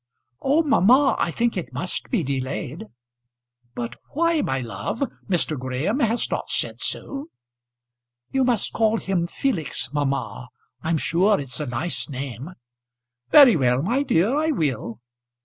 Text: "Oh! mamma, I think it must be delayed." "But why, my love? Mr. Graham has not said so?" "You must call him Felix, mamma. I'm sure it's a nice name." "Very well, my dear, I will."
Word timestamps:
"Oh! 0.41 0.63
mamma, 0.63 1.15
I 1.19 1.29
think 1.29 1.55
it 1.55 1.73
must 1.73 2.09
be 2.09 2.23
delayed." 2.23 2.85
"But 3.75 3.97
why, 4.13 4.41
my 4.41 4.59
love? 4.59 5.03
Mr. 5.29 5.59
Graham 5.59 5.99
has 5.99 6.27
not 6.31 6.49
said 6.49 6.79
so?" 6.79 7.27
"You 8.31 8.43
must 8.43 8.73
call 8.73 8.97
him 8.97 9.27
Felix, 9.27 9.93
mamma. 9.93 10.49
I'm 10.81 10.97
sure 10.97 11.39
it's 11.39 11.59
a 11.59 11.67
nice 11.67 12.09
name." 12.09 12.49
"Very 13.29 13.55
well, 13.55 13.83
my 13.83 14.01
dear, 14.01 14.35
I 14.35 14.49
will." 14.49 15.01